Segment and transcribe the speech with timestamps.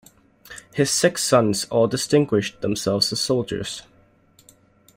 [0.73, 3.83] His six sons all distinguished themselves as soldiers.